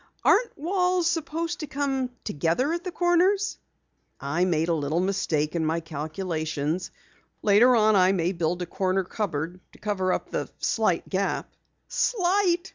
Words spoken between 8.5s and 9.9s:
a corner cupboard to